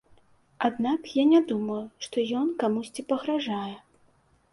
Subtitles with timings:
[0.67, 3.75] Аднак, я не думаю, што ён камусьці пагражае.